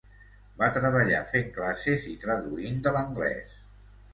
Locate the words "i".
2.15-2.15